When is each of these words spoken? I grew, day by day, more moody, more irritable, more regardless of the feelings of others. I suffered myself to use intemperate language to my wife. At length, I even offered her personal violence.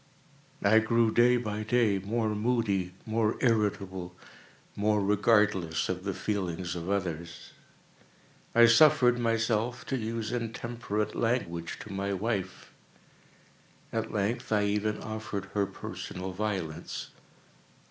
I 0.63 0.79
grew, 0.79 1.11
day 1.11 1.37
by 1.37 1.61
day, 1.61 1.99
more 1.99 2.33
moody, 2.33 2.95
more 3.05 3.37
irritable, 3.39 4.15
more 4.75 4.99
regardless 4.99 5.89
of 5.89 6.05
the 6.05 6.13
feelings 6.15 6.75
of 6.75 6.89
others. 6.89 7.51
I 8.55 8.65
suffered 8.65 9.19
myself 9.19 9.85
to 9.85 9.97
use 9.99 10.31
intemperate 10.31 11.13
language 11.13 11.77
to 11.81 11.93
my 11.93 12.13
wife. 12.13 12.71
At 13.93 14.11
length, 14.11 14.51
I 14.51 14.63
even 14.63 14.97
offered 15.03 15.49
her 15.53 15.67
personal 15.67 16.31
violence. 16.31 17.11